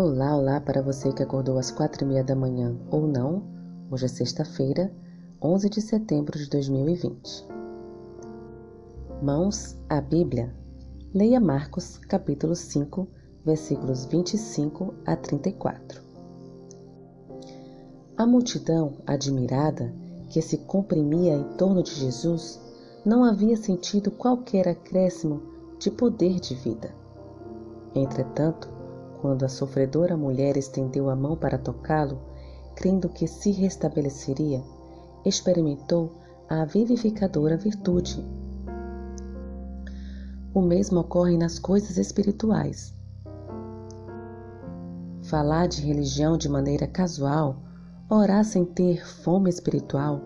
[0.00, 3.42] Olá, olá para você que acordou às quatro e meia da manhã ou não.
[3.90, 4.94] Hoje é sexta-feira,
[5.42, 7.48] 11 de setembro de 2020.
[9.20, 10.54] Mãos à Bíblia.
[11.12, 13.08] Leia Marcos, capítulo 5,
[13.44, 16.00] versículos 25 a 34.
[18.16, 19.92] A multidão, admirada,
[20.30, 22.60] que se comprimia em torno de Jesus,
[23.04, 25.42] não havia sentido qualquer acréscimo
[25.76, 26.94] de poder de vida.
[27.96, 28.77] Entretanto,
[29.20, 32.18] quando a sofredora mulher estendeu a mão para tocá-lo,
[32.74, 34.62] crendo que se restabeleceria,
[35.24, 36.12] experimentou
[36.48, 38.24] a vivificadora virtude.
[40.54, 42.94] O mesmo ocorre nas coisas espirituais.
[45.22, 47.56] Falar de religião de maneira casual,
[48.08, 50.20] orar sem ter fome espiritual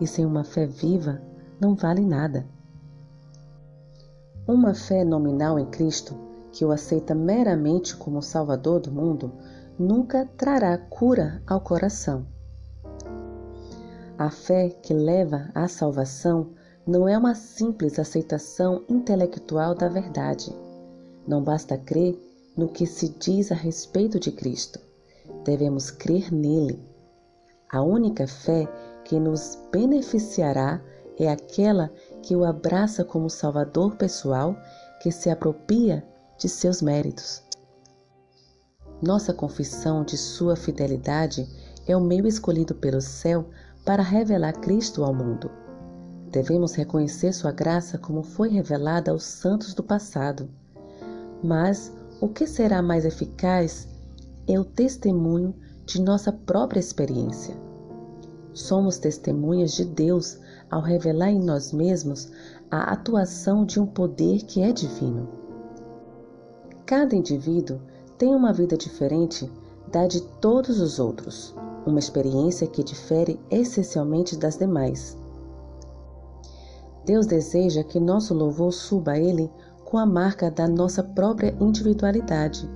[0.00, 1.20] e sem uma fé viva,
[1.60, 2.46] não vale nada.
[4.46, 9.32] Uma fé nominal em Cristo que o aceita meramente como Salvador do mundo,
[9.76, 12.24] nunca trará cura ao coração.
[14.16, 16.52] A fé que leva à salvação
[16.86, 20.54] não é uma simples aceitação intelectual da verdade.
[21.26, 22.16] Não basta crer
[22.56, 24.78] no que se diz a respeito de Cristo.
[25.44, 26.80] Devemos crer nele.
[27.68, 28.68] A única fé
[29.04, 30.80] que nos beneficiará
[31.18, 31.90] é aquela
[32.22, 34.56] que o abraça como Salvador pessoal,
[35.02, 36.04] que se apropria
[36.38, 37.42] de seus méritos.
[39.02, 41.48] Nossa confissão de sua fidelidade
[41.86, 43.48] é o meio escolhido pelo céu
[43.84, 45.50] para revelar Cristo ao mundo.
[46.30, 50.48] Devemos reconhecer sua graça como foi revelada aos santos do passado.
[51.42, 53.86] Mas o que será mais eficaz
[54.48, 55.54] é o testemunho
[55.84, 57.56] de nossa própria experiência.
[58.52, 60.38] Somos testemunhas de Deus
[60.70, 62.30] ao revelar em nós mesmos
[62.70, 65.43] a atuação de um poder que é divino.
[66.86, 67.80] Cada indivíduo
[68.18, 69.50] tem uma vida diferente
[69.90, 71.54] da de todos os outros,
[71.86, 75.16] uma experiência que difere essencialmente das demais.
[77.06, 79.50] Deus deseja que nosso louvor suba a Ele
[79.84, 82.68] com a marca da nossa própria individualidade.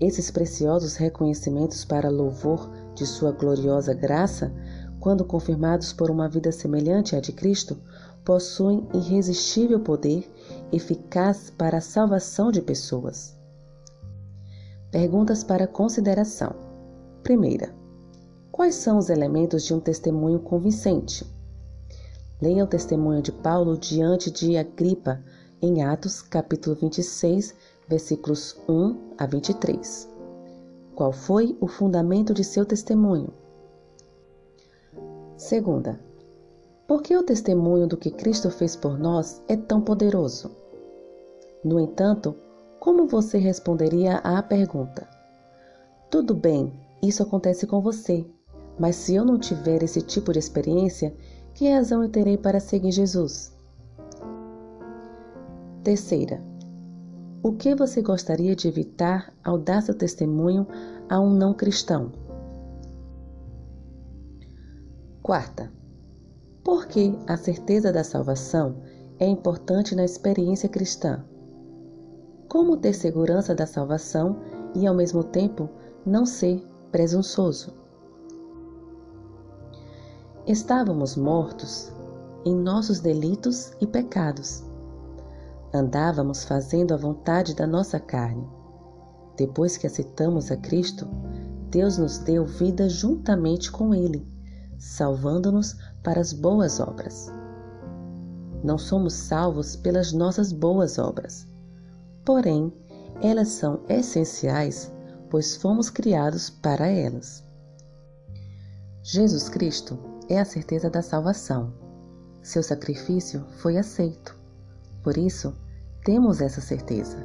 [0.00, 4.52] Esses preciosos reconhecimentos para louvor de Sua gloriosa graça,
[4.98, 7.76] quando confirmados por uma vida semelhante à de Cristo,
[8.24, 10.28] possuem irresistível poder
[10.72, 13.36] eficaz para a salvação de pessoas.
[14.90, 16.54] Perguntas para consideração.
[17.22, 17.74] Primeira:
[18.50, 21.26] Quais são os elementos de um testemunho convincente?
[22.40, 25.22] Leia o testemunho de Paulo diante de Agripa
[25.60, 27.54] em Atos, capítulo 26,
[27.88, 30.08] versículos 1 a 23.
[30.94, 33.32] Qual foi o fundamento de seu testemunho?
[35.36, 36.00] Segunda:
[36.86, 40.50] por que o testemunho do que Cristo fez por nós é tão poderoso?
[41.64, 42.36] No entanto,
[42.78, 45.08] como você responderia à pergunta?
[46.10, 48.24] Tudo bem, isso acontece com você,
[48.78, 51.12] mas se eu não tiver esse tipo de experiência,
[51.54, 53.56] que razão eu terei para seguir Jesus?
[55.82, 56.40] Terceira,
[57.42, 60.66] o que você gostaria de evitar ao dar seu testemunho
[61.08, 62.12] a um não cristão?
[65.22, 65.72] Quarta,
[66.66, 68.74] por que a certeza da salvação
[69.20, 71.24] é importante na experiência cristã?
[72.48, 74.40] Como ter segurança da salvação
[74.74, 75.70] e, ao mesmo tempo,
[76.04, 77.72] não ser presunçoso?
[80.44, 81.92] Estávamos mortos
[82.44, 84.64] em nossos delitos e pecados.
[85.72, 88.44] Andávamos fazendo a vontade da nossa carne.
[89.36, 91.06] Depois que aceitamos a Cristo,
[91.70, 94.34] Deus nos deu vida juntamente com Ele
[94.78, 97.32] salvando-nos para as boas obras.
[98.62, 101.46] Não somos salvos pelas nossas boas obras,
[102.24, 102.72] porém,
[103.22, 104.92] elas são essenciais,
[105.30, 107.44] pois fomos criados para elas.
[109.02, 109.98] Jesus Cristo
[110.28, 111.72] é a certeza da salvação.
[112.42, 114.36] Seu sacrifício foi aceito.
[115.02, 115.54] Por isso,
[116.04, 117.16] temos essa certeza.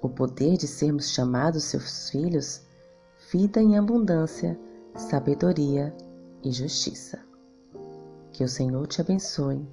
[0.00, 2.62] O poder de sermos chamados seus filhos,
[3.32, 4.58] vida em abundância,
[4.94, 5.94] sabedoria
[6.42, 7.18] e justiça.
[8.32, 9.66] Que o Senhor te abençoe.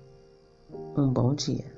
[0.97, 1.76] Um bom dia.